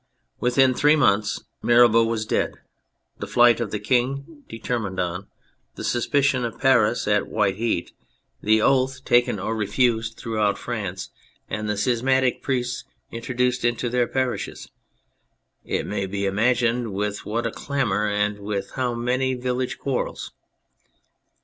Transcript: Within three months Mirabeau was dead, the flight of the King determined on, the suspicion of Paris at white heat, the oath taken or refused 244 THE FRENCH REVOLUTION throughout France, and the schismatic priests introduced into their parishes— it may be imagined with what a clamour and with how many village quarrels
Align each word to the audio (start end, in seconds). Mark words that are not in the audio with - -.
Within 0.39 0.73
three 0.73 0.95
months 0.95 1.43
Mirabeau 1.61 2.03
was 2.03 2.25
dead, 2.25 2.55
the 3.19 3.27
flight 3.27 3.59
of 3.59 3.69
the 3.69 3.79
King 3.79 4.43
determined 4.49 4.99
on, 4.99 5.27
the 5.75 5.83
suspicion 5.83 6.43
of 6.43 6.57
Paris 6.59 7.07
at 7.07 7.27
white 7.27 7.57
heat, 7.57 7.91
the 8.41 8.63
oath 8.63 9.05
taken 9.05 9.39
or 9.39 9.55
refused 9.55 10.17
244 10.17 10.17
THE 10.17 10.79
FRENCH 10.79 10.81
REVOLUTION 10.81 11.13
throughout 11.45 11.61
France, 11.61 11.61
and 11.61 11.69
the 11.69 11.77
schismatic 11.77 12.41
priests 12.41 12.83
introduced 13.11 13.63
into 13.63 13.89
their 13.89 14.07
parishes— 14.07 14.69
it 15.63 15.85
may 15.85 16.07
be 16.07 16.25
imagined 16.25 16.93
with 16.95 17.23
what 17.23 17.45
a 17.45 17.51
clamour 17.51 18.07
and 18.07 18.39
with 18.39 18.71
how 18.71 18.95
many 18.95 19.35
village 19.35 19.77
quarrels 19.77 20.31